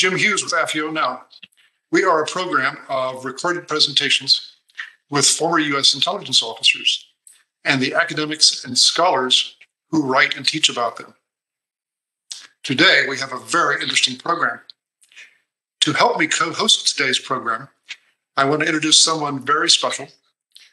[0.00, 1.26] Jim Hughes with AFIO Now.
[1.92, 4.56] We are a program of recorded presentations
[5.10, 5.94] with former U.S.
[5.94, 7.06] intelligence officers
[7.66, 9.58] and the academics and scholars
[9.90, 11.12] who write and teach about them.
[12.62, 14.60] Today, we have a very interesting program.
[15.80, 17.68] To help me co host today's program,
[18.38, 20.08] I want to introduce someone very special.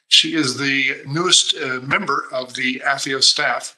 [0.08, 3.78] She is the newest uh, member of the AFIO staff,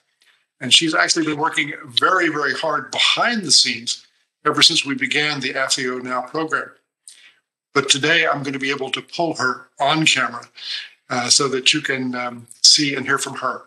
[0.61, 4.05] and she's actually been working very, very hard behind the scenes
[4.45, 6.71] ever since we began the AFIO Now program.
[7.73, 10.45] But today I'm going to be able to pull her on camera
[11.09, 13.63] uh, so that you can um, see and hear from her.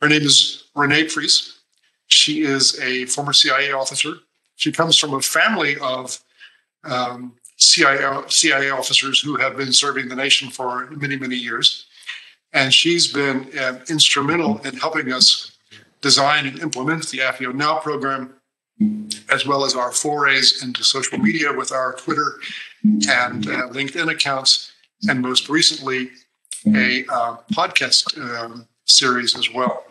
[0.00, 1.60] Her name is Renee Priess.
[2.08, 4.14] She is a former CIA officer.
[4.56, 6.20] She comes from a family of
[6.84, 11.86] um, CIA, CIA officers who have been serving the nation for many, many years.
[12.52, 15.56] And she's been uh, instrumental in helping us
[16.00, 18.34] design and implement the AFIO Now program
[19.30, 22.34] as well as our forays into social media with our Twitter
[22.84, 24.72] and uh, LinkedIn accounts,
[25.08, 26.10] and most recently,
[26.66, 29.84] a uh, podcast um, series as well.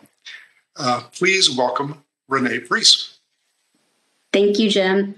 [0.76, 3.18] Uh, please welcome Renee Priess.
[4.32, 5.14] Thank you, Jim.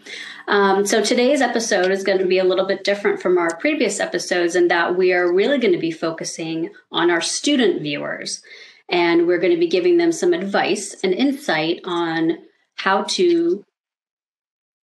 [0.48, 3.98] Um, so today's episode is going to be a little bit different from our previous
[3.98, 8.42] episodes in that we are really going to be focusing on our student viewers.
[8.90, 12.38] And we're going to be giving them some advice and insight on
[12.76, 13.64] how to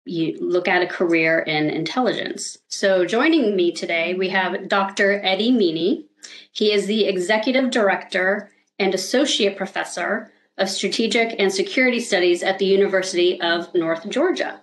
[0.05, 2.57] you look at a career in intelligence.
[2.69, 5.21] So, joining me today, we have Dr.
[5.23, 6.05] Eddie Mienie.
[6.53, 12.67] He is the executive director and associate professor of strategic and security studies at the
[12.67, 14.61] University of North Georgia.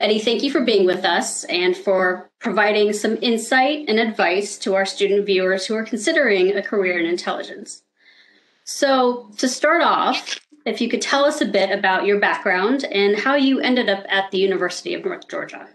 [0.00, 4.74] Eddie, thank you for being with us and for providing some insight and advice to
[4.74, 7.82] our student viewers who are considering a career in intelligence.
[8.64, 13.16] So, to start off, if you could tell us a bit about your background and
[13.16, 15.68] how you ended up at the University of North Georgia.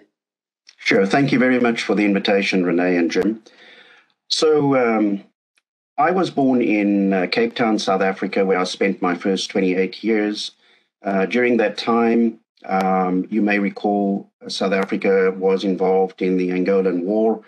[0.77, 1.05] Sure.
[1.05, 3.43] Thank you very much for the invitation, Renee and Jim.
[4.27, 5.23] So, um,
[5.97, 10.03] I was born in uh, Cape Town, South Africa, where I spent my first 28
[10.03, 10.51] years.
[11.03, 16.49] Uh, during that time, um, you may recall uh, South Africa was involved in the
[16.49, 17.41] Angolan War.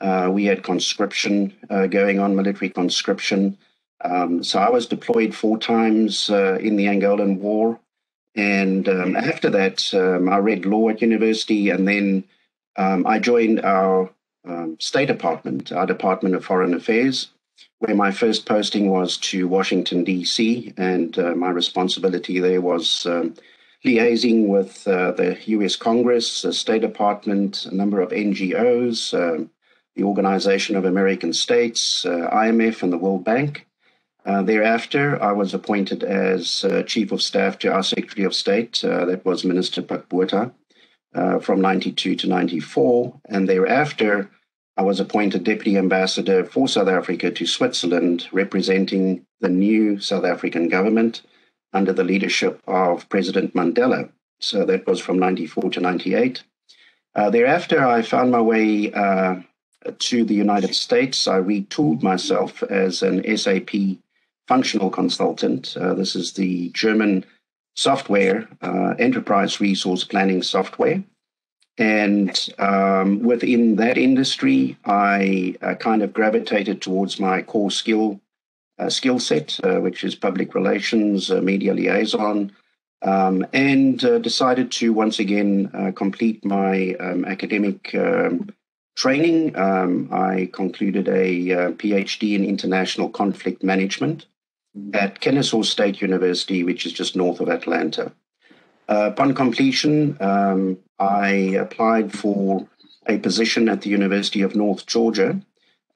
[0.00, 3.58] Uh, we had conscription uh, going on, military conscription.
[4.02, 7.80] Um, so I was deployed four times uh, in the Angolan War.
[8.34, 12.24] And um, after that, um, I read law at university, and then
[12.76, 14.10] um, I joined our
[14.46, 17.30] um, State Department, our Department of Foreign Affairs,
[17.80, 23.34] where my first posting was to Washington, D.C., and uh, my responsibility there was um,
[23.84, 25.74] liaising with uh, the U.S.
[25.74, 29.48] Congress, the State Department, a number of NGOs,
[29.98, 33.66] the Organization of American States, uh, IMF, and the World Bank.
[34.24, 38.84] Uh, thereafter, I was appointed as uh, Chief of Staff to our Secretary of State,
[38.84, 40.52] uh, that was Minister Pik Botha,
[41.14, 43.20] uh, from 92 to 94.
[43.28, 44.30] And thereafter,
[44.76, 50.68] I was appointed Deputy Ambassador for South Africa to Switzerland, representing the new South African
[50.68, 51.22] government
[51.72, 54.10] under the leadership of President Mandela.
[54.40, 56.42] So that was from 94 to 98.
[57.14, 58.90] Uh, thereafter, I found my way
[59.98, 61.26] to the United States.
[61.26, 63.70] I retooled myself as an SAP
[64.48, 65.76] functional consultant.
[65.76, 67.24] Uh, this is the German
[67.74, 71.04] software, uh, enterprise resource planning software.
[71.76, 78.20] And um, within that industry, I uh, kind of gravitated towards my core skill
[78.80, 82.52] uh, skill set, uh, which is public relations, uh, media liaison,
[83.02, 88.48] um, and decided to once again complete my um, academic um,
[88.96, 89.56] training.
[89.56, 94.26] Um, I concluded a PhD in international conflict management
[94.94, 98.12] at Kennesaw State University, which is just north of Atlanta.
[98.88, 101.28] Uh, upon completion, um, I
[101.60, 102.66] applied for
[103.06, 105.40] a position at the University of North Georgia.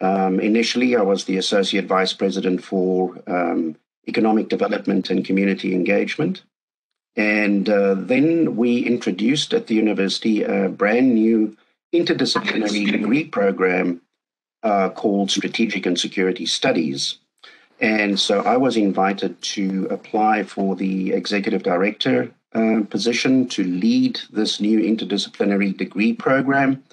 [0.00, 3.76] Um, initially, I was the Associate Vice President for um,
[4.08, 6.42] Economic Development and Community Engagement.
[7.14, 11.56] And uh, then we introduced at the university a brand new
[11.94, 14.00] interdisciplinary degree program
[14.62, 17.18] uh, called Strategic and Security Studies.
[17.82, 24.20] And so I was invited to apply for the executive director uh, position to lead
[24.30, 26.84] this new interdisciplinary degree program.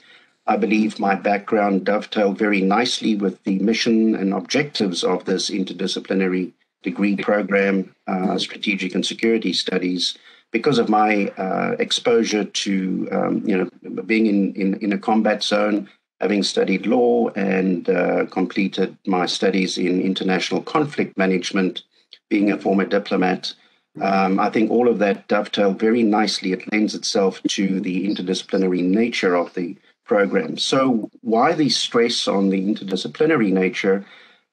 [0.47, 6.53] I believe my background dovetailed very nicely with the mission and objectives of this interdisciplinary
[6.81, 10.18] degree program, uh, Strategic and Security Studies,
[10.51, 15.44] because of my uh, exposure to, um, you know, being in, in, in a combat
[15.44, 15.88] zone,
[16.21, 21.83] having studied law and uh, completed my studies in international conflict management,
[22.30, 23.54] being a former diplomat,
[24.01, 26.51] Um, I think all of that dovetail very nicely.
[26.51, 29.75] It lends itself to the interdisciplinary nature of the
[30.06, 30.57] program.
[30.57, 34.06] So, why the stress on the interdisciplinary nature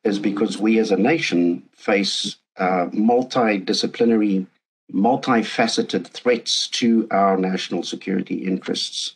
[0.04, 4.46] is because we as a nation face uh, multidisciplinary,
[4.92, 9.15] multifaceted threats to our national security interests.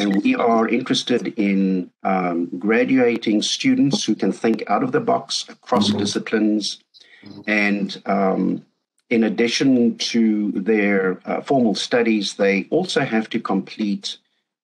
[0.00, 5.44] And we are interested in um, graduating students who can think out of the box
[5.46, 6.82] across disciplines.
[7.46, 8.64] And um,
[9.10, 14.16] in addition to their uh, formal studies, they also have to complete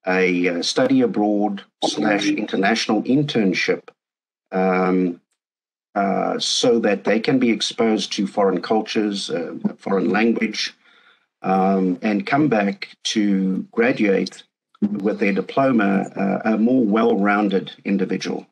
[0.06, 3.90] a uh, study abroad slash international internship
[4.52, 5.20] um,
[5.94, 10.72] uh, so that they can be exposed to foreign cultures, uh, foreign language,
[11.42, 14.42] um, and come back to graduate
[14.82, 18.46] with their diploma uh, a more well rounded individual.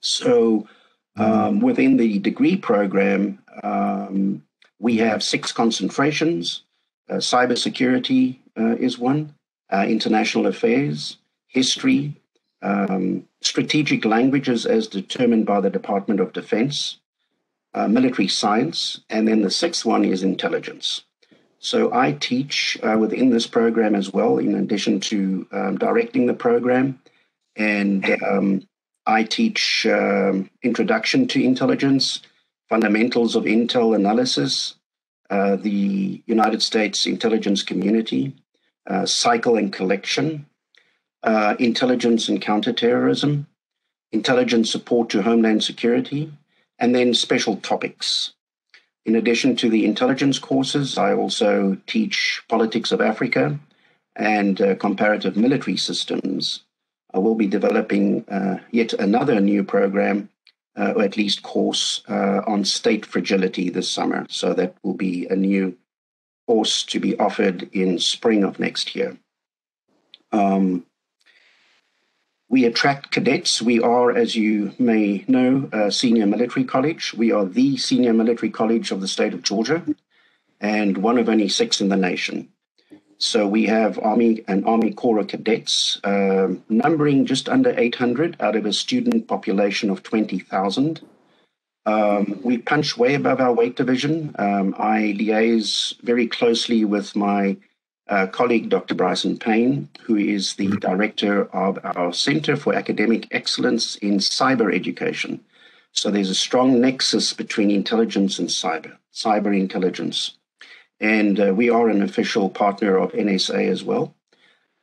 [0.00, 0.68] So,
[1.16, 4.42] um, within the degree program, um,
[4.78, 6.62] we have six concentrations.
[7.08, 9.34] Uh, cybersecurity uh, is one,
[9.72, 12.14] uh, international affairs, history,
[12.62, 16.98] um, strategic languages as determined by the Department of Defense,
[17.74, 21.04] uh, military science, and then the sixth one is intelligence.
[21.64, 26.34] So I teach uh, within this program as well, in addition to um, directing the
[26.34, 27.00] program.
[27.56, 28.68] And um,
[29.06, 32.20] I teach um, introduction to intelligence,
[32.68, 34.74] fundamentals of intel analysis,
[35.30, 38.36] uh, the United States intelligence community,
[38.86, 40.44] uh, cycle and collection,
[41.22, 43.46] uh, intelligence and counterterrorism,
[44.12, 46.30] intelligence support to homeland security,
[46.78, 48.33] and then special topics.
[49.06, 53.58] In addition to the intelligence courses, I also teach politics of Africa
[54.16, 56.64] and uh, comparative military systems.
[57.12, 60.30] I will be developing uh, yet another new program
[60.76, 64.26] uh, or at least course uh, on state fragility this summer.
[64.28, 65.76] So that will be a new
[66.46, 69.16] course to be offered in spring of next year.
[70.32, 70.84] Um,
[72.54, 73.60] we attract cadets.
[73.60, 77.12] We are, as you may know, a senior military college.
[77.12, 79.82] We are the senior military college of the state of Georgia
[80.60, 82.48] and one of only six in the nation.
[83.18, 88.54] So we have Army and Army Corps of cadets, um, numbering just under 800 out
[88.54, 91.00] of a student population of 20,000.
[91.86, 94.32] Um, we punch way above our weight division.
[94.38, 97.56] Um, I liaise very closely with my
[98.08, 98.94] uh, colleague, Dr.
[98.94, 105.40] Bryson Payne, who is the director of our Center for Academic Excellence in Cyber Education.
[105.92, 110.36] So there's a strong nexus between intelligence and cyber, cyber intelligence.
[111.00, 114.14] And uh, we are an official partner of NSA as well.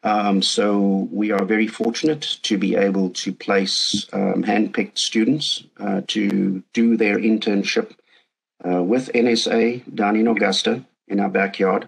[0.04, 6.02] Um, so we are very fortunate to be able to place um, handpicked students uh,
[6.08, 7.94] to do their internship
[8.68, 11.88] uh, with NSA down in Augusta in our backyard.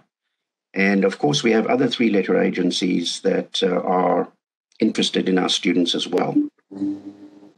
[0.74, 4.28] And of course, we have other three letter agencies that uh, are
[4.80, 6.34] interested in our students as well.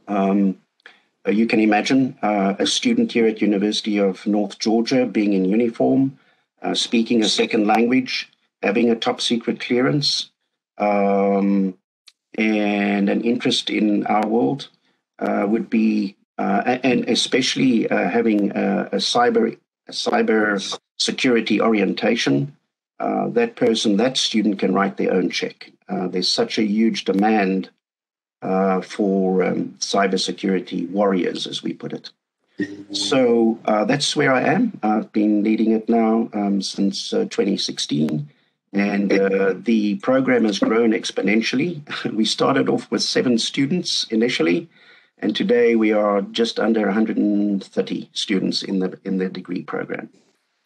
[0.07, 0.59] Um,
[1.27, 5.45] uh, you can imagine uh, a student here at University of North Georgia being in
[5.45, 6.17] uniform,
[6.61, 8.29] uh, speaking a second language,
[8.61, 10.31] having a top secret clearance,
[10.77, 11.77] um,
[12.37, 14.69] and an interest in our world
[15.19, 19.57] uh, would be, uh, and especially having a, a, cyber
[19.87, 22.55] a cyber security orientation.
[22.99, 25.71] Uh, that person, that student, can write their own check.
[25.87, 27.69] Uh, there's such a huge demand
[28.83, 32.11] for um, cybersecurity warriors, as we put it.
[32.91, 34.79] So uh, that's where I am.
[34.81, 38.27] I've been leading it now um, since uh, 2016,
[38.73, 41.81] and uh, the program has grown exponentially.
[42.13, 44.69] we started off with seven students initially,
[45.19, 50.09] and today we are just under 130 students in the in the degree program.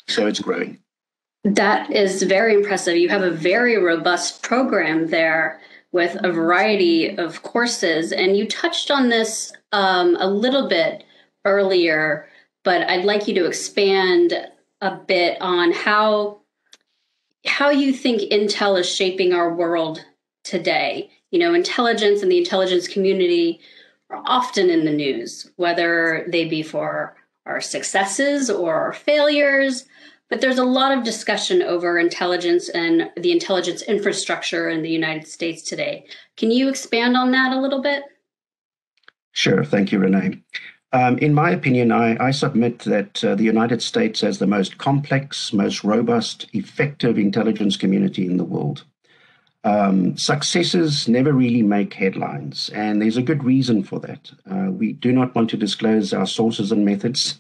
[0.08, 0.80] So it's growing.
[1.44, 2.98] That is very impressive.
[2.98, 5.60] You have a very robust program there
[5.92, 11.04] with a variety of courses, and you touched on this um, a little bit
[11.44, 12.28] earlier,
[12.64, 14.34] but I'd like you to expand
[14.82, 16.42] a bit on how
[17.46, 20.06] how you think Intel is shaping our world
[20.44, 21.10] today.
[21.32, 23.62] You know, intelligence and the intelligence community
[24.12, 27.16] are often in the news, whether they be for
[27.48, 29.86] our successes or our failures.
[30.32, 35.28] But there's a lot of discussion over intelligence and the intelligence infrastructure in the United
[35.28, 36.06] States today.
[36.38, 38.04] Can you expand on that a little bit?
[39.34, 39.66] Sure.
[39.66, 40.42] Thank you, Renee.
[40.94, 44.78] Um, in my opinion, I, I submit that uh, the United States has the most
[44.78, 48.86] complex, most robust, effective intelligence community in the world.
[49.66, 54.32] Um, successes never really make headlines, and there's a good reason for that.
[54.50, 57.40] Uh, we do not want to disclose our sources and methods,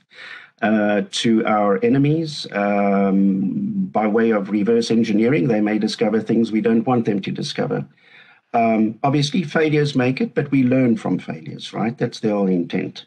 [0.61, 5.47] uh, to our enemies um, by way of reverse engineering.
[5.47, 7.85] They may discover things we don't want them to discover.
[8.53, 11.97] Um, obviously, failures make it, but we learn from failures, right?
[11.97, 13.05] That's the whole intent.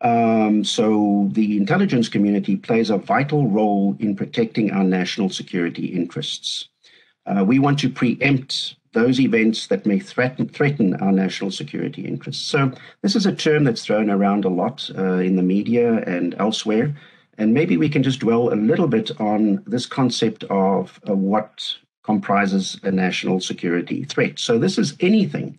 [0.00, 6.68] Um, so the intelligence community plays a vital role in protecting our national security interests.
[7.24, 12.44] Uh, we want to preempt those events that may threaten, threaten our national security interests.
[12.44, 12.72] So,
[13.02, 16.94] this is a term that's thrown around a lot uh, in the media and elsewhere.
[17.38, 21.74] And maybe we can just dwell a little bit on this concept of uh, what
[22.04, 24.38] comprises a national security threat.
[24.38, 25.58] So, this is anything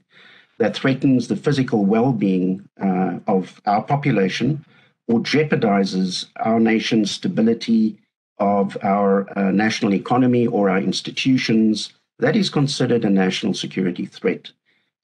[0.60, 4.64] that threatens the physical well being uh, of our population
[5.08, 7.98] or jeopardizes our nation's stability
[8.40, 14.50] of our uh, national economy or our institutions that is considered a national security threat.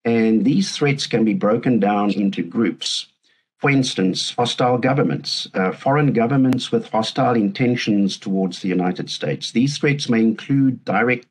[0.06, 3.08] And these threats can be broken down into groups.
[3.58, 9.52] For instance, hostile governments, uh, foreign governments with hostile intentions towards the United States.
[9.52, 11.28] These threats may include direct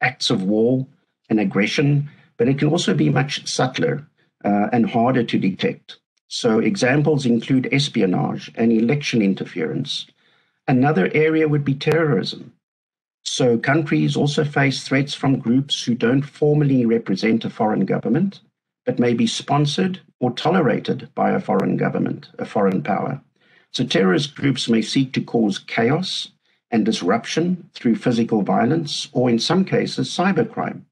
[0.00, 0.84] acts of war
[1.30, 4.04] and aggression, but it can also be much subtler
[4.44, 5.98] uh, and harder to detect.
[6.26, 10.06] So, examples include espionage and election interference.
[10.66, 12.52] Another area would be terrorism.
[13.38, 18.40] So countries also face threats from groups who don't formally represent a foreign government,
[18.84, 23.22] but may be sponsored or tolerated by a foreign government, a foreign power.
[23.72, 26.32] So terrorist groups may seek to cause chaos
[26.72, 30.82] and disruption through physical violence, or in some cases, cybercrime.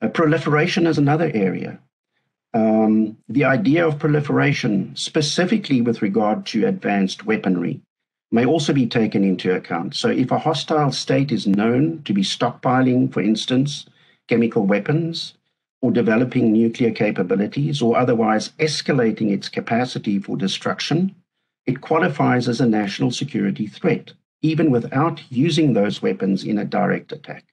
[0.00, 1.80] Uh, proliferation is another area.
[2.54, 7.82] Um, the idea of proliferation, specifically with regard to advanced weaponry,
[8.32, 9.94] may also be taken into account.
[9.94, 13.86] So, if a hostile state is known to be stockpiling, for instance,
[14.28, 15.34] chemical weapons,
[15.80, 21.14] or developing nuclear capabilities, or otherwise escalating its capacity for destruction,
[21.66, 27.12] it qualifies as a national security threat, even without using those weapons in a direct
[27.12, 27.44] attack.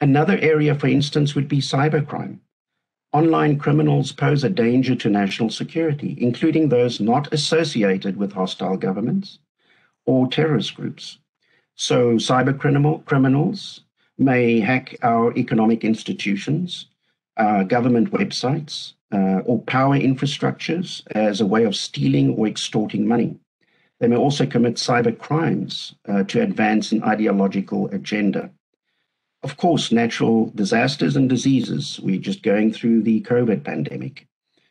[0.00, 2.38] Another area, for instance, would be cybercrime.
[3.12, 9.38] Online criminals pose a danger to national security, including those not associated with hostile governments
[10.06, 11.18] or terrorist groups.
[11.76, 13.80] So, cyber criminal, criminals
[14.16, 16.86] may hack our economic institutions,
[17.36, 23.36] uh, government websites, uh, or power infrastructures as a way of stealing or extorting money.
[24.00, 28.50] They may also commit cyber crimes uh, to advance an ideological agenda.
[29.42, 32.00] Of course, natural disasters and diseases.
[32.02, 34.26] We're just going through the COVID pandemic.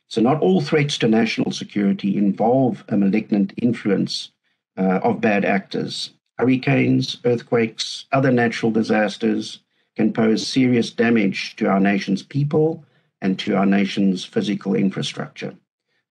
[0.08, 4.33] So, not all threats to national security involve a malignant influence
[4.77, 6.12] uh, of bad actors.
[6.38, 9.60] Hurricanes, earthquakes, other natural disasters
[9.96, 12.84] can pose serious damage to our nation's people
[13.22, 15.56] and to our nation's physical infrastructure.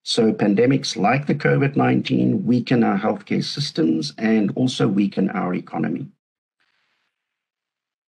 [0.05, 6.09] So, pandemics like the COVID 19 weaken our healthcare systems and also weaken our economy.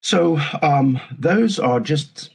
[0.02, 2.30] So, um, those are just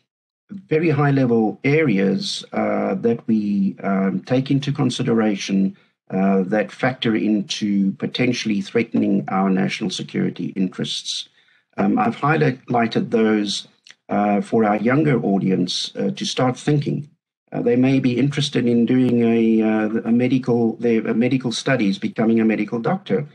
[0.50, 5.78] very high level areas uh, that we um, take into consideration
[6.12, 11.30] uh, that factor into potentially threatening our national security interests.
[11.78, 13.68] Um, I've highlighted those
[14.10, 17.08] uh, for our younger audience uh, to start thinking.
[17.52, 22.40] Uh, they may be interested in doing a, uh, a medical their medical studies, becoming
[22.40, 23.28] a medical doctor,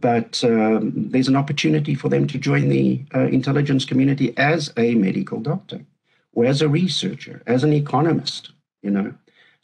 [0.00, 5.38] but um, there's an opportunity for them to join the intelligence community as a medical
[5.38, 5.84] doctor,
[6.32, 8.50] or as a researcher, as an economist,
[8.82, 9.14] you know,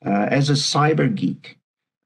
[0.03, 1.59] as a cyber geek.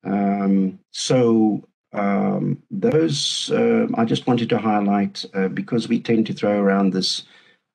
[0.04, 1.62] Um, so
[1.92, 6.92] um, those uh, I just wanted to highlight uh, because we tend to throw around
[6.92, 7.24] this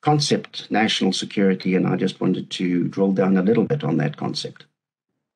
[0.01, 4.17] concept, national security, and I just wanted to drill down a little bit on that
[4.17, 4.65] concept.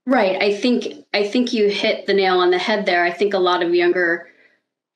[0.06, 0.41] Right.
[0.41, 3.03] I think I think you hit the nail on the head there.
[3.03, 4.29] I think a lot of younger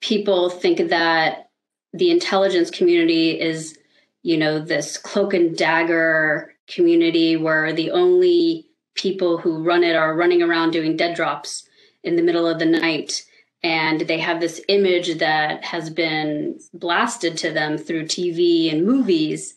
[0.01, 1.49] people think that
[1.93, 3.77] the intelligence community is,
[4.23, 10.15] you know, this cloak and dagger community where the only people who run it are
[10.15, 11.67] running around doing dead drops
[12.03, 13.25] in the middle of the night
[13.63, 19.55] and they have this image that has been blasted to them through TV and movies.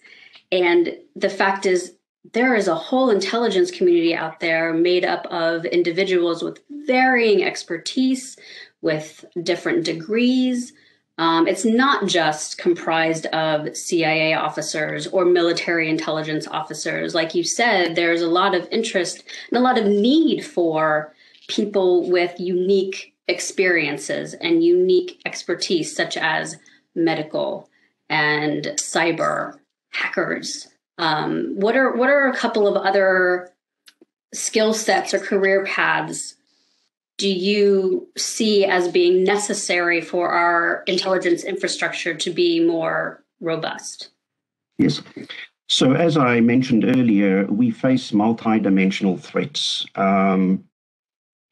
[0.53, 1.95] And the fact is,
[2.33, 8.37] there is a whole intelligence community out there made up of individuals with varying expertise,
[8.83, 10.73] with different degrees.
[11.17, 17.15] Um, it's not just comprised of CIA officers or military intelligence officers.
[17.15, 21.15] Like you said, there's a lot of interest and a lot of need for
[21.49, 26.57] people with unique experiences and unique expertise, such as
[26.95, 27.69] medical
[28.09, 29.59] and cyber
[29.91, 30.69] hackers.
[30.99, 33.53] Um, what are what are a couple of other
[34.33, 36.35] skill sets or career paths
[37.17, 44.11] do you see as being necessary for our intelligence infrastructure to be more robust?
[44.79, 45.01] Yes.
[45.69, 49.87] So, as I mentioned earlier, we face multidimensional threats.
[49.95, 50.65] Um,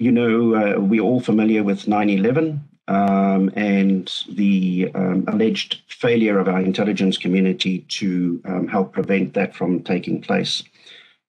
[0.02, 6.40] you know, uh, we're all familiar with 9 11 um, and the um, alleged failure
[6.40, 10.64] of our intelligence community to um, help prevent that from taking place.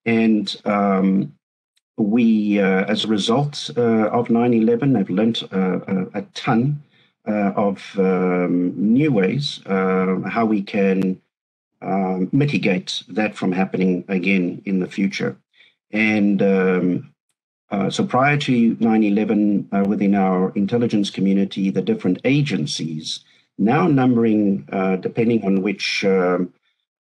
[0.05, 1.33] And um,
[1.97, 6.81] we, uh, as a result uh, of 9 11, have learnt uh, a, a, ton
[7.27, 11.21] uh, of um, new ways uh, how we can
[11.83, 15.37] um, mitigate that from happening again in the future.
[15.91, 16.41] And
[17.73, 23.19] uh, so prior to 9 11, within our intelligence community, the different agencies,
[23.57, 24.65] now numbering,
[25.01, 26.53] depending on which um,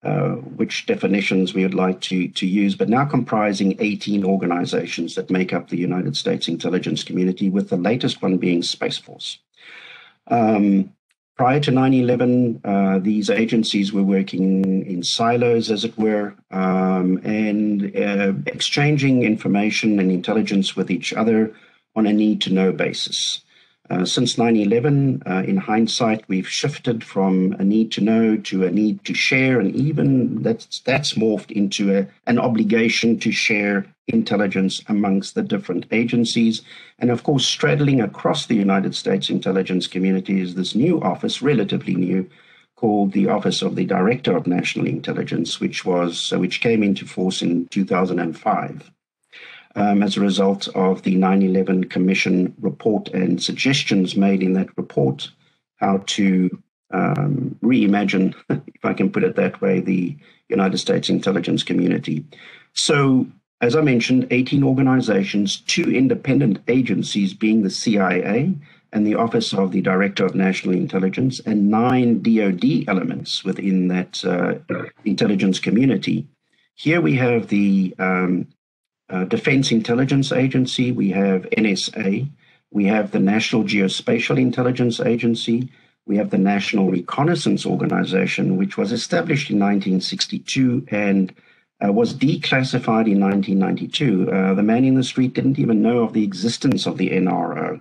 [0.05, 5.31] uh, which definitions we would like to, to use, but now comprising 18 organizations that
[5.31, 9.39] make up the United States intelligence community, with the latest one being Space Force.
[10.27, 10.93] Um,
[11.37, 17.19] prior to 9 11, uh, these agencies were working in silos, as it were, um,
[17.25, 21.55] and uh, exchanging information and intelligence with each other
[21.97, 23.43] on a need to know basis.
[23.91, 28.65] Uh, since 9 11, uh, in hindsight, we've shifted from a need to know to
[28.65, 33.85] a need to share, and even that's, that's morphed into a, an obligation to share
[34.07, 36.63] intelligence amongst the different agencies.
[37.01, 41.95] And of course, straddling across the United States intelligence community is this new office, relatively
[41.95, 42.31] new,
[42.77, 47.05] called the Office of the Director of National Intelligence, which was uh, which came into
[47.05, 48.91] force in 2005
[49.75, 54.77] um, as a result of the 9 11 Commission report and suggestions made in that
[54.77, 55.31] report
[55.77, 56.63] how to
[56.93, 60.17] um, reimagine, if I can put it that way, the
[60.49, 62.25] United States intelligence community.
[62.75, 63.27] So,
[63.61, 68.55] as I mentioned, 18 organizations, two independent agencies being the CIA
[68.93, 74.23] and the Office of the Director of National Intelligence, and nine DoD elements within that
[74.25, 74.55] uh,
[75.05, 76.27] intelligence community.
[76.75, 78.49] Here we have the um,
[79.13, 82.29] uh, Defense Intelligence Agency, we have NSA,
[82.71, 85.71] we have the National Geospatial Intelligence Agency,
[86.07, 91.33] we have the National Reconnaissance Organization, which was established in 1962 and
[91.85, 94.31] uh, was declassified in 1992.
[94.31, 97.81] Uh, the man in the street didn't even know of the existence of the NRO.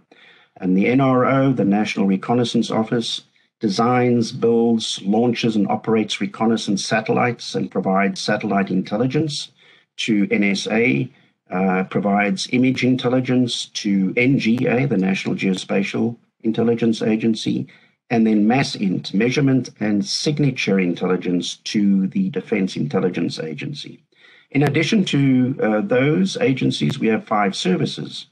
[0.58, 3.22] And the NRO, the National Reconnaissance Office,
[3.60, 9.52] designs, builds, launches, and operates reconnaissance satellites and provides satellite intelligence
[9.98, 11.10] to NSA,
[11.52, 17.68] uh, provides image intelligence to NGA, the National Geospatial Intelligence Agency,
[18.10, 18.78] and then mass
[19.14, 24.04] measurement and signature intelligence to the Defense Intelligence Agency.
[24.52, 28.28] In addition to uh, those agencies, we have five services.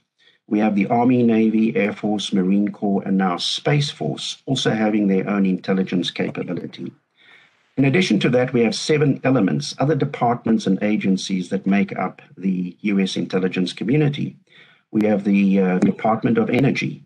[0.48, 5.08] We have the Army, Navy, Air Force, Marine Corps, and now Space Force also having
[5.08, 6.92] their own intelligence capability.
[7.80, 12.22] In addition to that, we have seven elements, other departments and agencies that make up
[12.36, 14.36] the US intelligence community.
[14.92, 17.06] We have the uh, Department of Energy.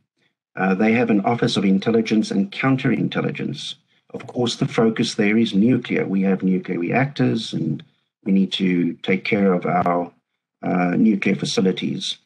[0.56, 3.76] Uh, they have an Office of Intelligence and Counterintelligence.
[4.16, 6.08] Of course, the focus there is nuclear.
[6.08, 7.84] We have nuclear reactors and
[8.24, 10.12] we need to take care of our
[10.64, 12.18] uh, nuclear facilities.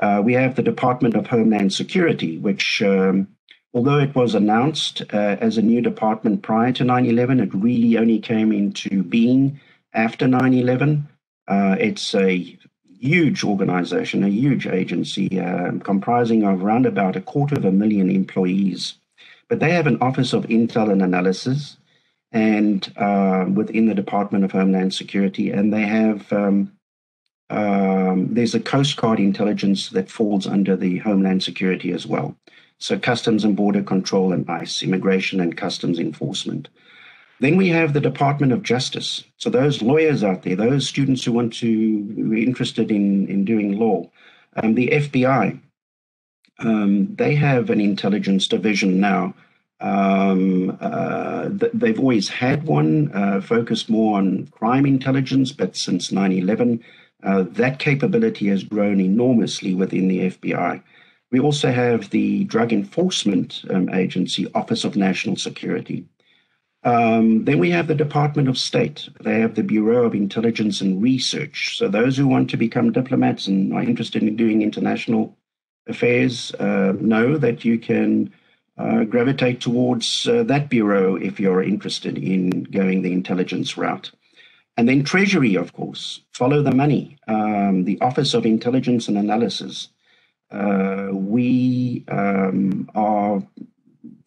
[0.00, 3.28] Uh, we have the Department of Homeland Security, which um,
[3.74, 7.96] although it was announced uh, as a new department prior to 9 11, it really
[7.96, 9.60] only came into being
[9.94, 11.08] after 9 11.
[11.48, 12.58] Uh, it's a
[13.00, 18.08] huge organization, a huge agency uh, comprising of around about a quarter of a million
[18.10, 18.94] employees.
[19.48, 21.76] But they have an Office of Intel and Analysis
[22.30, 26.72] and uh, within the Department of Homeland Security, and they have um,
[27.50, 32.34] um, there's a Coast Guard intelligence that falls under the Homeland Security as well.
[32.82, 36.68] So, Customs and Border Control and ICE, Immigration and Customs Enforcement.
[37.38, 39.22] Then we have the Department of Justice.
[39.36, 41.68] So, those lawyers out there, those students who want to,
[42.16, 44.10] who are interested in, in doing law,
[44.56, 45.60] um, the FBI,
[46.58, 49.32] um, they have an intelligence division now.
[49.78, 56.32] Um, uh, they've always had one uh, focused more on crime intelligence, but since 9
[56.32, 56.82] 11,
[57.22, 60.82] uh, that capability has grown enormously within the FBI.
[61.32, 66.06] We also have the Drug Enforcement um, Agency, Office of National Security.
[66.84, 69.08] Um, then we have the Department of State.
[69.20, 71.78] They have the Bureau of Intelligence and Research.
[71.78, 75.34] So those who want to become diplomats and are interested in doing international
[75.88, 78.30] affairs uh, know that you can
[78.76, 84.10] uh, gravitate towards uh, that bureau if you're interested in going the intelligence route.
[84.76, 87.16] And then Treasury, of course, follow the money.
[87.28, 89.88] Um, the Office of Intelligence and Analysis
[91.12, 93.42] we um, are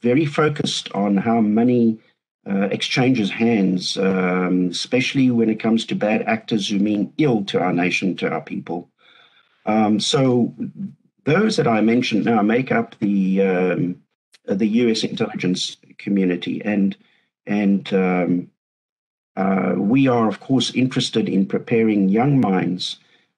[0.02, 2.00] very focused on how money
[2.48, 7.60] uh, exchanges hands, um, especially when it comes to bad actors who mean ill to
[7.60, 8.90] our nation, to our people.
[9.66, 10.54] Um, so
[11.24, 14.02] those that I mentioned now make up the um,
[14.46, 15.04] the U.S.
[15.04, 16.96] intelligence community, and
[17.48, 18.52] and um,
[19.36, 22.98] uh, we are of course interested in preparing young minds,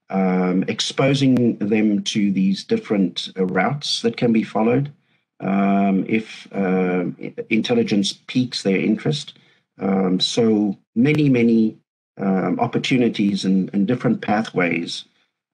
[0.09, 4.91] um, exposing them to these different uh, routes that can be followed.
[5.39, 7.05] Um, if uh,
[7.49, 9.37] intelligence piques their interest,
[9.79, 11.77] um, so many many
[12.19, 15.05] opportunities and, and different pathways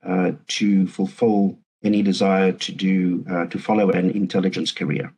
[0.05, 5.13] uh, to fulfill any desire to do uh, to follow an intelligence career.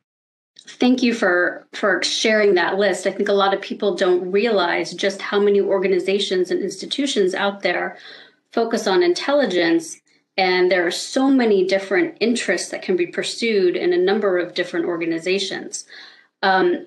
[0.68, 3.06] Thank you for for sharing that list.
[3.06, 7.62] I think a lot of people don't realize just how many organizations and institutions out
[7.62, 7.98] there
[8.56, 10.00] focus on intelligence
[10.38, 14.54] and there are so many different interests that can be pursued in a number of
[14.54, 15.86] different organizations.
[16.42, 16.86] Um,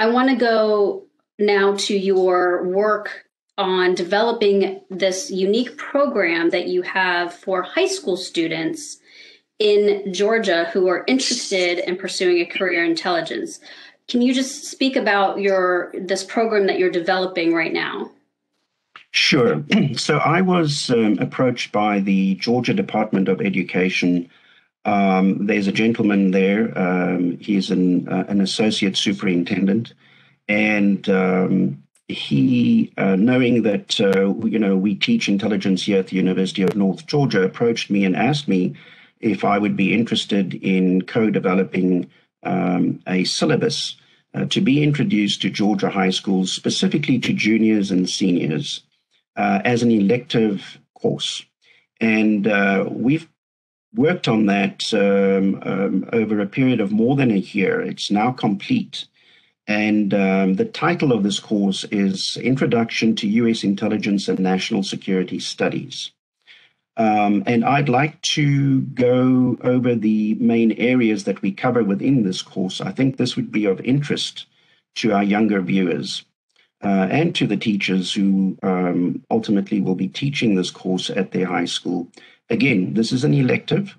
[0.00, 1.04] I want to go
[1.38, 3.26] now to your work
[3.58, 8.98] on developing this unique program that you have for high school students
[9.58, 13.60] in Georgia who are interested in pursuing a career in intelligence.
[14.08, 18.10] Can you just speak about your this program that you're developing right now?
[19.12, 19.62] Sure.
[19.96, 24.28] So I was um, approached by the Georgia Department of Education.
[24.86, 26.76] Um, there's a gentleman there.
[26.76, 29.92] Um, he's an uh, an associate superintendent,
[30.48, 36.16] and um, he, uh, knowing that uh, you know we teach intelligence here at the
[36.16, 38.74] University of North Georgia, approached me and asked me
[39.20, 42.10] if I would be interested in co-developing
[42.44, 43.96] um, a syllabus
[44.34, 48.82] uh, to be introduced to Georgia high schools, specifically to juniors and seniors,
[49.36, 51.44] as an elective course.
[52.00, 53.28] And uh, we've
[53.94, 57.80] worked on that um, um, over a period of more than a year.
[57.80, 59.06] It's now complete.
[59.66, 63.62] And um, the title of this course is Introduction to U.S.
[63.62, 66.10] Intelligence and National Security Studies.
[66.96, 72.42] Um, and I'd like to go over the main areas that we cover within this
[72.42, 72.80] course.
[72.80, 74.46] I think this would be of interest
[74.96, 76.24] to our younger viewers
[76.82, 81.46] uh, and to the teachers who um, ultimately will be teaching this course at their
[81.46, 82.08] high school.
[82.50, 83.96] Again, this is an elective.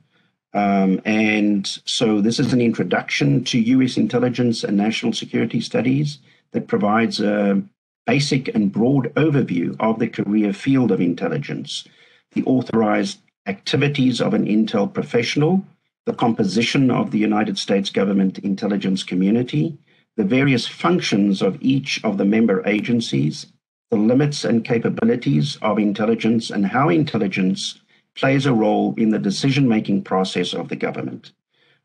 [0.54, 6.20] Um, and so this is an introduction to US intelligence and national security studies
[6.52, 7.64] that provides a
[8.06, 11.88] basic and broad overview of the career field of intelligence,
[12.34, 15.66] the authorized activities of an intel professional,
[16.06, 19.78] the composition of the United States government intelligence community,
[20.16, 23.48] the various functions of each of the member agencies,
[23.90, 27.80] the limits and capabilities of intelligence, and how intelligence
[28.16, 31.32] plays a role in the decision making process of the government.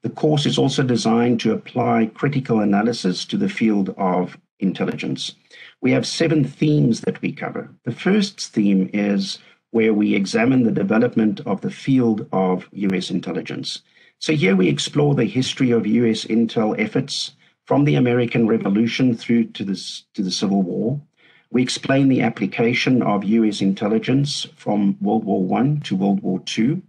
[0.03, 5.35] The course is also designed to apply critical analysis to the field of intelligence.
[5.81, 7.71] We have seven themes that we cover.
[7.85, 9.39] The first theme is
[9.71, 13.83] where we examine the development of the field of US intelligence.
[14.19, 17.33] So here we explore the history of US intel efforts
[17.69, 19.75] from the American Revolution through to the,
[20.15, 21.03] to the Civil War.
[21.51, 26.81] We explain the application of US intelligence from World War I to World War II.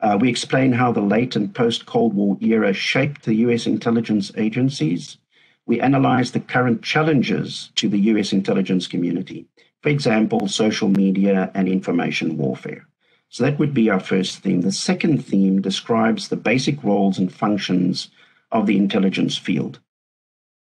[0.00, 4.32] Uh, we explain how the late and post Cold War era shaped the US intelligence
[4.38, 5.18] agencies.
[5.66, 9.44] We analyze the current challenges to the US intelligence community,
[9.82, 12.88] for example, social media and information warfare.
[13.28, 14.62] So that would be our first theme.
[14.62, 18.08] The second theme describes the basic roles and functions
[18.50, 19.80] of the intelligence field.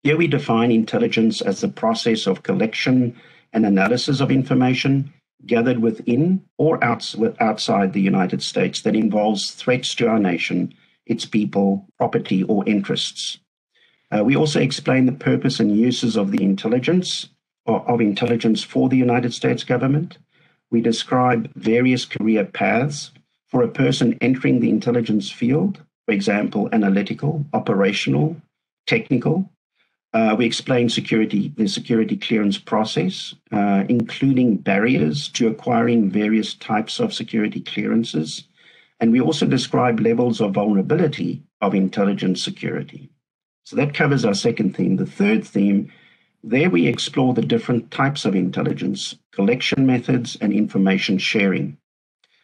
[0.05, 3.19] Here we define intelligence as the process of collection
[3.55, 5.11] and analysis of information
[5.47, 10.75] gathered within or outside the United States that involves threats to our nation,
[11.07, 13.39] its people, property, or interests.
[14.11, 17.31] Uh, we also explain the purpose and uses of the intelligence
[17.65, 20.19] or of intelligence for the United States government.
[20.71, 23.11] We describe various career paths
[23.47, 28.37] for a person entering the intelligence field, for example, analytical, operational,
[28.87, 29.51] technical,
[30.15, 37.01] uh, we explain security, the security clearance process, uh, including barriers to acquiring various types
[37.01, 38.45] of security clearances.
[39.01, 43.11] And we also describe levels of vulnerability of intelligence security.
[43.65, 44.97] So that covers our second theme.
[44.97, 45.91] The third theme,
[46.45, 51.77] there we explore the different types of intelligence, collection methods, and information sharing.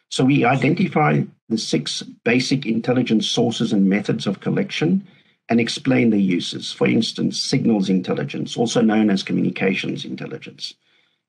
[0.09, 5.07] So we identify the six basic intelligence sources and methods of collection
[5.49, 6.71] and explain their uses.
[6.71, 10.73] For instance, signals intelligence, also known as communications intelligence,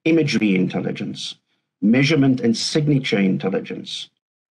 [0.04, 1.34] imagery intelligence,
[1.80, 4.08] measurement and signature intelligence,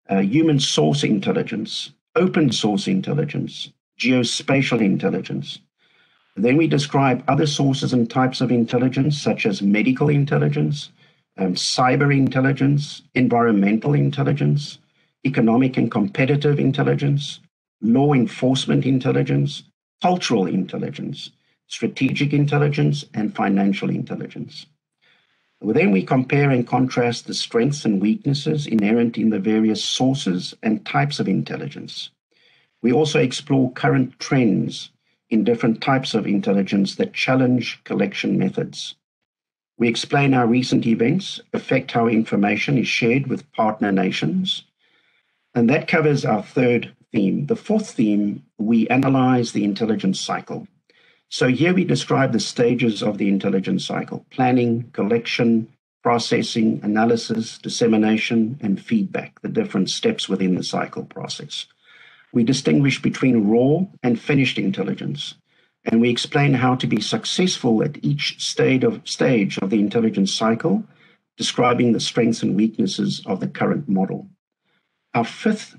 [0.10, 5.60] uh, human source intelligence, open source intelligence, geospatial intelligence.
[6.36, 10.92] Then we describe other sources and types of intelligence, such as medical intelligence,
[11.38, 14.80] um, cyber intelligence, environmental intelligence,
[15.26, 17.40] economic and competitive intelligence,
[17.82, 19.64] law enforcement intelligence,
[20.02, 21.32] cultural intelligence,
[21.68, 24.66] strategic intelligence, and financial intelligence.
[25.60, 30.54] Well, then we compare and contrast the strengths and weaknesses inherent in the various sources
[30.62, 32.12] and types of intelligence.
[32.82, 34.92] We also explore current trends
[35.30, 38.96] in different types of intelligence that challenge collection methods.
[39.78, 44.64] We explain how recent events affect how information is shared with partner nations.
[45.54, 47.46] And that covers our third theme.
[47.46, 50.68] The fourth theme, we analyze the intelligence cycle.
[51.30, 55.68] So here we describe the stages of the intelligence cycle planning, collection,
[56.04, 61.66] processing, analysis, dissemination, and feedback, the different steps within the cycle process.
[62.32, 65.36] We distinguish between raw and finished intelligence,
[65.84, 70.34] and we explain how to be successful at each stage of, stage of the intelligence
[70.34, 70.86] cycle,
[71.36, 74.30] describing the strengths and weaknesses of the current model.
[75.14, 75.76] Our fifth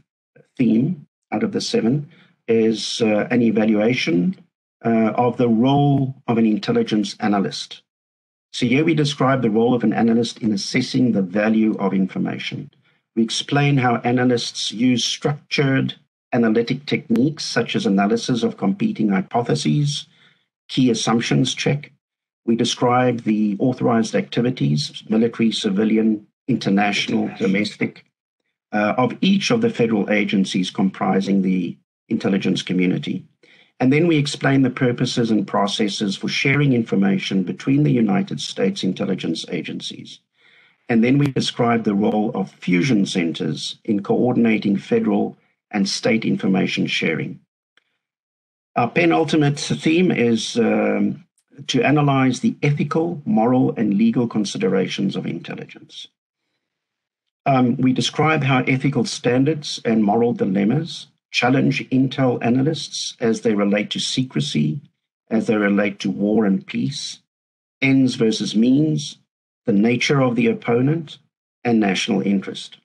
[0.59, 2.11] theme out of the seven
[2.47, 4.37] is uh, an evaluation
[4.85, 7.83] uh, of the role of an intelligence analyst.
[8.53, 12.71] So here we describe the role of an analyst in assessing the value of information.
[13.15, 15.95] We explain how analysts use structured
[16.33, 20.07] analytic techniques such as analysis of competing hypotheses,
[20.69, 21.93] key assumptions check.
[22.45, 28.05] We describe the authorized activities, military, civilian, international, domestic,
[28.73, 31.77] uh, of each of the federal agencies comprising the
[32.09, 33.25] intelligence community.
[33.81, 38.83] And then we explain the purposes and processes for sharing information between the United States
[38.83, 40.21] intelligence agencies.
[40.89, 45.37] And then we describe the role of fusion centers in coordinating federal
[45.71, 47.41] and state information sharing.
[48.75, 51.25] Our penultimate theme is um,
[51.67, 56.09] to analyze the ethical, moral, and legal considerations of intelligence.
[57.49, 63.89] Um, we describe how ethical standards and moral dilemmas challenge Intel analysts as they relate
[63.93, 64.83] to secrecy,
[65.31, 67.21] as they relate to war and peace,
[67.81, 69.17] ends versus means,
[69.65, 71.17] the nature of the opponent,
[71.65, 72.77] and national interest.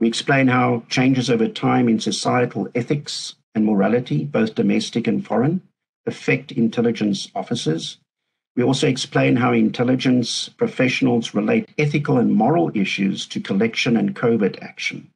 [0.00, 5.62] We explain how changes over time in societal ethics and morality, both domestic and foreign,
[6.04, 7.98] affect intelligence officers.
[8.56, 14.62] We also explain how intelligence professionals relate ethical and moral issues to collection and covert
[14.62, 15.10] action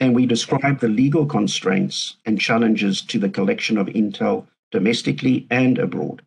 [0.00, 5.78] and we describe the legal constraints and challenges to the collection of intel domestically and
[5.78, 6.22] abroad.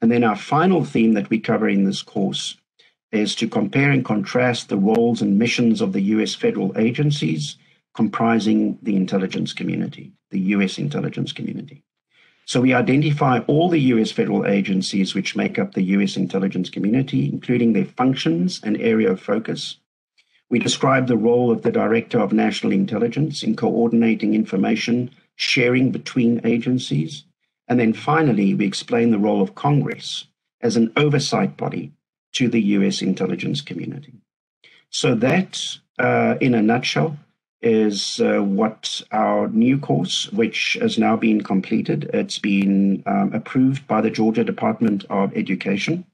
[0.00, 2.56] And then our final theme that we cover in this course
[3.10, 7.56] is to compare and contrast the roles and missions of the US federal agencies
[7.94, 11.82] comprising the intelligence community, the US intelligence community.
[12.46, 17.28] So we identify all the US federal agencies which make up the US intelligence community,
[17.28, 19.78] including their functions and area of focus,
[20.48, 26.40] we describe the role of the Director of National Intelligence in coordinating information sharing between
[26.44, 27.24] agencies.
[27.68, 30.26] And then finally, we explain the role of Congress
[30.60, 31.92] as an oversight body
[32.34, 34.14] to the US intelligence community.
[34.90, 37.18] So, that, uh, in a nutshell,
[37.62, 43.86] is uh, what our new course, which has now been completed, it's been um, approved
[43.86, 46.04] by the Georgia Department of Education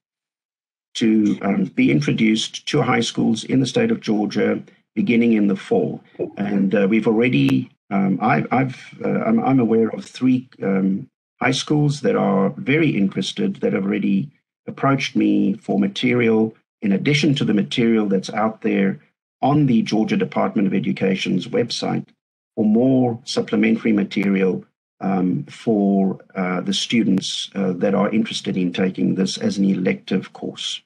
[0.94, 4.62] to um, be introduced to high schools in the state of Georgia
[4.94, 6.02] beginning in the fall.
[6.36, 11.08] And uh, we've already, um, I, have uh, I'm, I'm, aware of three um,
[11.40, 14.30] high schools that are very interested that have already
[14.66, 19.00] approached me for material in addition to the material that's out there
[19.42, 22.06] on the Georgia Department of Education's website
[22.54, 24.64] for more supplementary material
[25.00, 30.32] um, for uh, the students uh, that are interested in taking this as an elective
[30.32, 30.80] course.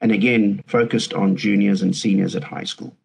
[0.00, 2.96] And again, focused on juniors and seniors at high school.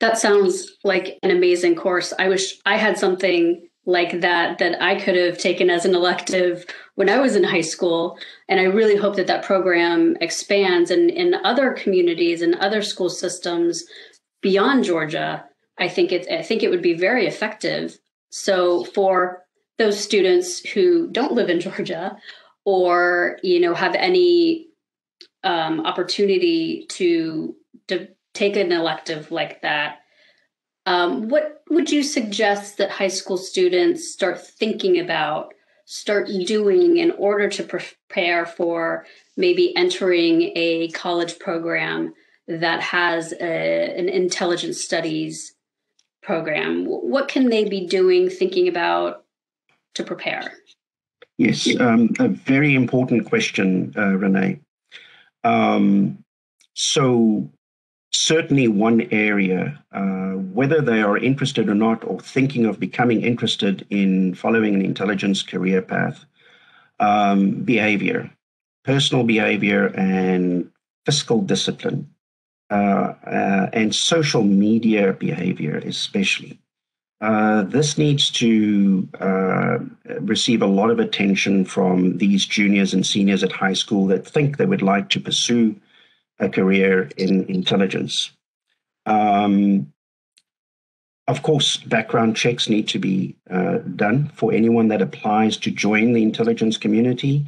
[0.00, 2.12] That sounds like an amazing course.
[2.18, 6.66] I wish I had something like that that I could have taken as an elective
[6.96, 8.18] when I was in high school.
[8.46, 13.08] And I really hope that that program expands and in other communities and other school
[13.08, 13.84] systems
[14.42, 15.42] beyond Georgia.
[15.78, 17.98] I think it I think it would be very effective
[18.30, 19.44] so for
[19.78, 22.16] those students who don't live in Georgia
[22.64, 24.68] or you know have any
[25.44, 27.56] um, opportunity to
[27.88, 30.00] to take an elective like that,
[30.88, 35.52] um, what would you suggest that high school students start thinking about,
[35.84, 39.04] start doing in order to prepare for
[39.36, 42.14] maybe entering a college program
[42.46, 45.54] that has a, an intelligence studies
[46.22, 46.86] program?
[46.86, 49.24] What can they be doing, thinking about
[49.92, 50.54] to prepare?
[51.36, 54.60] Yes, um, a very important question, uh, Renee.
[55.44, 56.24] Um,
[56.72, 57.50] so,
[58.18, 63.86] certainly, one area, uh, whether they are interested or not, or thinking of becoming interested
[63.90, 66.24] in following an intelligence career path,
[66.98, 68.28] um, behavior,
[68.84, 70.68] personal behavior, and
[71.06, 72.08] fiscal discipline,
[72.70, 76.58] uh, uh and social media behavior, especially.
[77.20, 79.78] Uh, this needs to uh,
[80.20, 84.56] receive a lot of attention from these juniors and seniors at high school that think
[84.56, 85.74] they would like to pursue
[86.38, 88.30] a career in intelligence.
[89.06, 89.92] Um,
[91.26, 96.12] of course, background checks need to be uh, done for anyone that applies to join
[96.12, 97.46] the intelligence community.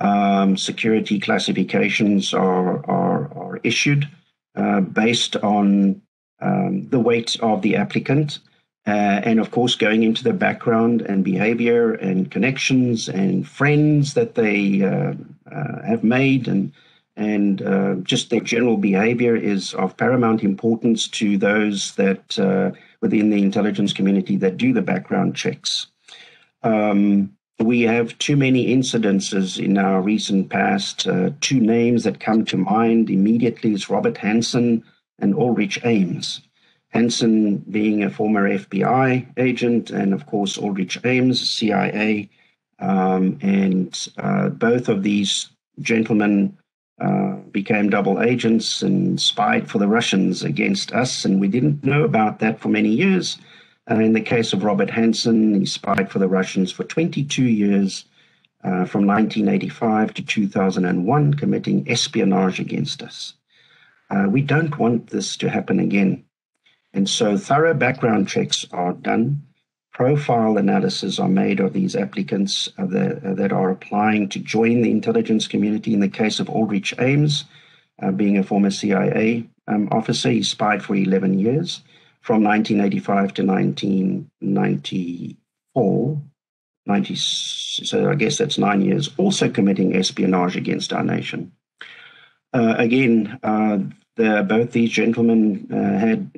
[0.00, 4.08] Um, security classifications are, are, are issued
[4.54, 6.00] uh, based on
[6.40, 8.38] um, the weight of the applicant
[8.88, 14.34] uh, and of course, going into the background and behavior and connections and friends that
[14.34, 15.12] they uh,
[15.54, 16.72] uh, have made and
[17.18, 23.30] and uh, just their general behavior is of paramount importance to those that uh, within
[23.30, 25.88] the intelligence community that do the background checks.
[26.62, 31.08] Um, we have too many incidences in our recent past.
[31.08, 34.84] Uh, two names that come to mind immediately is Robert Hanssen
[35.18, 36.40] and Aldrich Ames.
[36.94, 42.30] Hanssen being a former FBI agent, and of course, Aldrich Ames, CIA.
[42.78, 45.50] Um, and uh, both of these
[45.80, 46.56] gentlemen
[47.00, 52.04] uh, became double agents and spied for the Russians against us, and we didn't know
[52.04, 53.38] about that for many years.
[53.90, 58.04] Uh, in the case of Robert Hanssen, he spied for the Russians for 22 years,
[58.64, 63.34] uh, from 1985 to 2001, committing espionage against us.
[64.10, 66.24] Uh, we don't want this to happen again.
[66.92, 69.42] And so thorough background checks are done.
[69.98, 74.82] Profile analysis are made of these applicants uh, that, uh, that, are applying to join
[74.82, 75.92] the intelligence community.
[75.92, 77.46] In the case of Aldrich Ames,
[78.00, 81.82] uh, being a former CIA um, officer, he spied for 11 years
[82.20, 86.22] from 1985 to 1994.
[86.86, 91.50] 90, so I guess that's nine years, also committing espionage against our nation.
[92.52, 93.78] Uh, again, uh,
[94.14, 96.30] the, both these gentlemen uh, had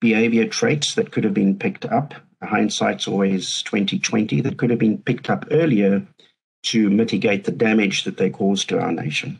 [0.00, 2.14] behavior traits that could have been picked up.
[2.42, 6.06] Hindsight's always 2020 that could have been picked up earlier
[6.64, 9.38] to mitigate the damage that they caused to our nation.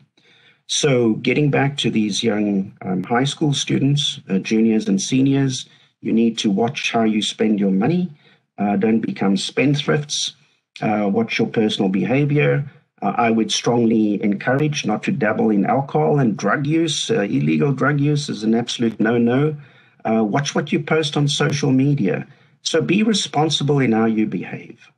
[0.66, 5.66] So, getting back to these young um, high school students, uh, juniors and seniors,
[6.02, 8.10] you need to watch how you spend your money.
[8.58, 10.32] Uh, don't become spendthrifts.
[10.80, 12.70] Uh, watch your personal behavior.
[13.00, 17.10] Uh, I would strongly encourage not to dabble in alcohol and drug use.
[17.10, 19.56] Uh, illegal drug use is an absolute no no.
[20.04, 22.26] Uh, watch what you post on social media.
[22.68, 24.90] So be responsible in how you behave.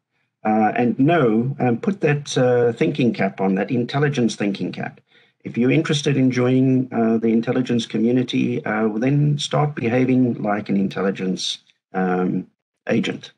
[0.44, 5.00] Uh, and know, and put that uh, thinking cap on, that intelligence thinking cap.
[5.44, 10.76] If you're interested in joining uh, the intelligence community, uh, then start behaving like an
[10.76, 11.58] intelligence
[11.94, 12.48] um,
[12.88, 13.32] agent.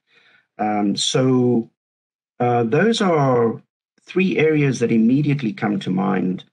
[0.59, 1.68] Um, so
[2.40, 3.61] uh, those are
[4.07, 6.45] three areas that immediately come to mind,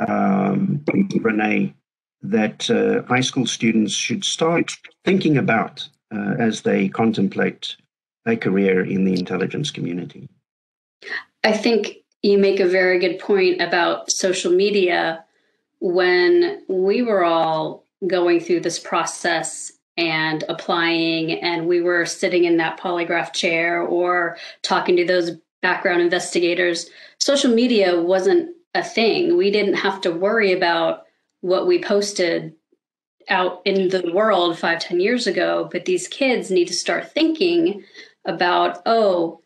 [0.00, 0.84] um,
[1.20, 1.74] Renee,
[2.22, 7.76] that uh, high school students should start thinking about uh, as they contemplate
[8.26, 10.28] a career in the intelligence community?
[11.44, 15.24] I think you make a very good point about social media.
[15.80, 22.58] When we were all going through this process and applying, and we were sitting in
[22.58, 29.36] that polygraph chair or talking to those background investigators, social media wasn't a thing.
[29.36, 31.04] We didn't have to worry about
[31.40, 32.54] what we posted
[33.30, 37.84] out in the world five ten years ago but these kids need to start thinking
[38.24, 39.40] about oh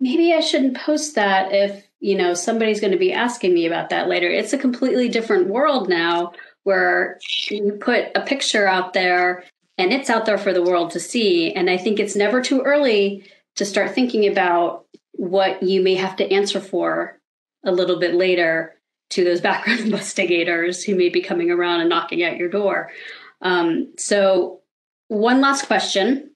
[0.00, 3.90] maybe i shouldn't post that if you know somebody's going to be asking me about
[3.90, 4.28] that later.
[4.28, 6.32] It's a completely different world now
[6.64, 7.18] where
[7.50, 9.44] you put a picture out there
[9.76, 11.52] and it's out there for the world to see.
[11.52, 13.24] And i think it's never too early
[13.56, 17.18] to start thinking about what you may have to answer for
[17.64, 18.74] a little bit later
[19.10, 22.90] to those background investigators who may be coming around and knocking at your door.
[23.42, 24.60] Um, so,
[25.08, 26.30] one last question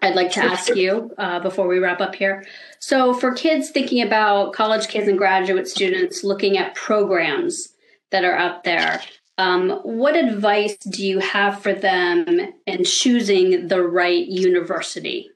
[0.00, 2.44] I'd like to ask you uh, before we wrap up here.
[2.80, 7.68] So, for kids thinking about college kids and graduate students looking at programs
[8.10, 9.00] that are out there,
[9.38, 15.30] um, what advice do you have for them in choosing the right university?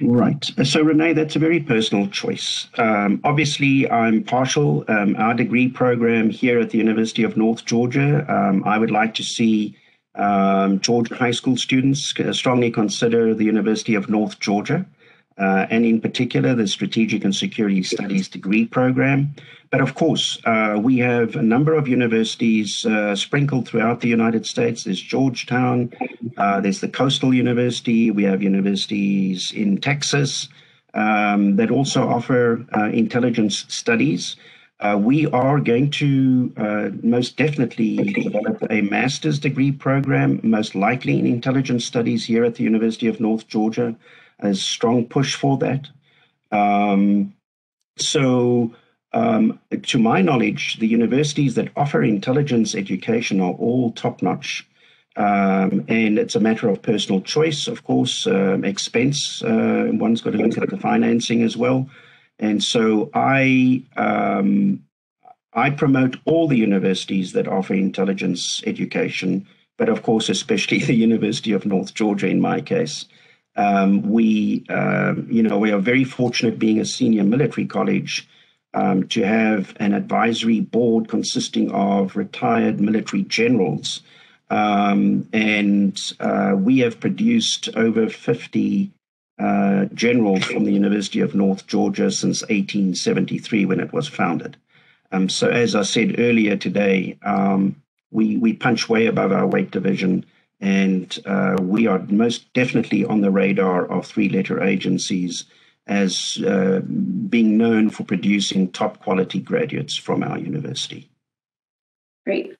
[0.00, 0.44] Right.
[0.64, 2.68] So, Renee, that's a very personal choice.
[2.78, 4.84] Um, obviously, I'm partial.
[4.88, 9.14] Um, our degree program here at the University of North Georgia, um, I would like
[9.14, 9.76] to see
[10.18, 14.84] Um, Georgia high school students strongly consider the University of North Georgia,
[15.38, 19.34] uh, and in particular the Strategic and Security Studies degree program.
[19.70, 24.46] But of course, uh, we have a number of universities uh, sprinkled throughout the United
[24.46, 24.84] States.
[24.84, 25.92] There's Georgetown,
[26.38, 30.48] uh, there's the Coastal University, we have universities in Texas
[30.94, 34.36] um, that also offer uh, intelligence studies.
[34.80, 36.52] Uh, we are going to
[37.02, 42.62] most definitely develop a master's degree program, most likely in intelligence studies here at the
[42.62, 43.94] University of North Georgia.
[44.40, 45.88] A strong push for that.
[46.52, 47.34] Um,
[47.96, 48.74] so,
[49.12, 54.66] um, to my knowledge, the universities that offer intelligence education are all top notch.
[55.16, 59.42] Um, and it's a matter of personal choice, of course, um, expense.
[59.42, 61.88] Uh, one's got to look at the financing as well.
[62.38, 64.84] And so I um,
[65.54, 71.52] I promote all the universities that offer intelligence education, but of course, especially the University
[71.52, 73.06] of North Georgia in my case.
[73.58, 78.28] Um, we, um, you know, we are very fortunate being a senior military college
[78.72, 84.02] um, to have an advisory board consisting of retired military generals.
[84.48, 88.92] Um, and uh, we have produced over 50
[89.40, 94.56] uh, generals from the University of North Georgia since 1873 when it was founded.
[95.10, 97.82] Um, so, as I said earlier today, um,
[98.12, 100.24] we, we punch way above our weight division,
[100.60, 105.44] and uh, we are most definitely on the radar of three letter agencies
[105.86, 106.80] as uh,
[107.28, 111.08] being known for producing top quality graduates from our university.
[112.26, 112.54] Great.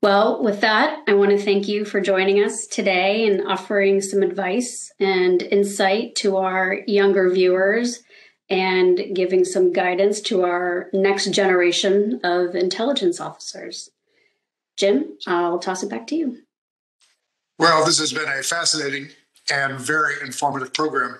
[0.00, 4.22] Well, with that, I want to thank you for joining us today and offering some
[4.22, 8.00] advice and insight to our younger viewers
[8.48, 13.90] and giving some guidance to our next generation of intelligence officers.
[14.76, 16.38] Jim, I'll toss it back to you.
[17.58, 19.08] Well, this has been a fascinating
[19.50, 21.18] and very informative program.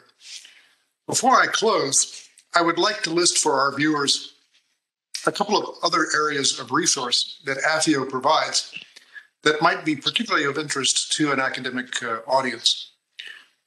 [1.09, 4.34] Before I close, I would like to list for our viewers
[5.26, 8.72] a couple of other areas of resource that AFIO provides
[9.43, 12.93] that might be particularly of interest to an academic uh, audience.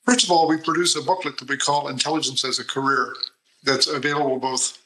[0.06, 3.14] First of all, we produce a booklet that we call Intelligence as a Career
[3.64, 4.82] that's available both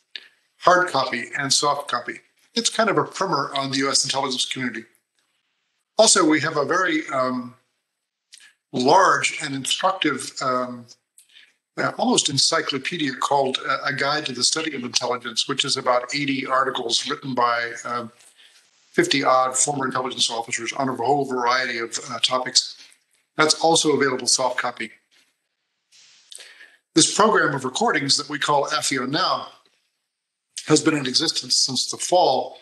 [0.60, 2.20] hard copy and soft copy.
[2.56, 4.86] It's kind of a primer on the US intelligence community.
[5.98, 7.54] Also, we have a very um,
[8.76, 10.86] large and instructive um,
[11.78, 16.16] uh, almost encyclopedia called uh, A Guide to the Study of Intelligence, which is about
[16.16, 17.74] 80 articles written by
[18.92, 22.78] 50 uh, odd former intelligence officers on a whole variety of uh, topics.
[23.36, 24.92] That's also available soft copy.
[26.94, 29.50] This program of recordings that we call AFIO Now
[30.68, 32.58] has been in existence since the fall,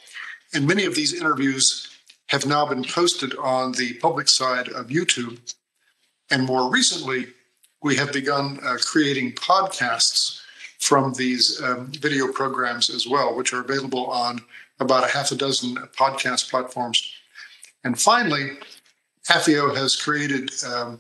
[0.55, 1.87] and many of these interviews
[2.29, 5.37] have now been posted on the public side of YouTube.
[6.33, 7.27] And more recently,
[7.83, 10.41] we have begun uh, creating podcasts
[10.79, 14.41] from these um, video programs as well, which are available on
[14.79, 17.07] about a half a dozen podcast platforms.
[17.83, 18.57] And finally,
[19.29, 20.99] AFIO has created um,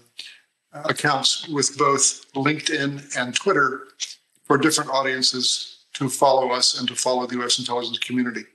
[0.71, 3.87] accounts with both LinkedIn and Twitter
[4.43, 7.57] for different audiences to follow us and to follow the U.S.
[7.57, 8.45] intelligence community.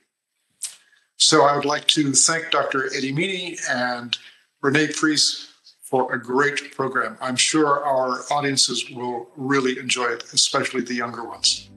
[1.16, 2.86] So I would like to thank Dr.
[2.94, 4.16] Eddie Mienie and
[4.62, 5.47] Renee Priest
[5.88, 7.16] for a great program.
[7.20, 11.70] I'm sure our audiences will really enjoy it, especially the younger ones.